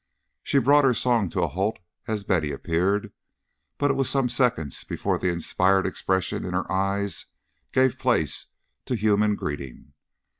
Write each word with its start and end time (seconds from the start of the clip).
She 0.41 0.57
brought 0.57 0.83
her 0.83 0.95
song 0.95 1.29
to 1.29 1.43
a 1.43 1.47
halt 1.47 1.77
as 2.07 2.23
Betty 2.23 2.51
appeared, 2.51 3.13
but 3.77 3.91
it 3.91 3.93
was 3.93 4.09
some 4.09 4.29
seconds 4.29 4.83
before 4.83 5.19
the 5.19 5.29
inspired 5.29 5.85
expression 5.85 6.43
in 6.43 6.55
her 6.55 6.65
eyes 6.71 7.27
gave 7.71 7.99
place 7.99 8.47
to 8.85 8.95
human 8.95 9.35
greeting. 9.35 9.93